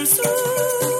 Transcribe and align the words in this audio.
Ida 0.00 0.06
sam 0.06 0.99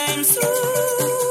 I'm 0.00 0.22
through. 0.22 1.27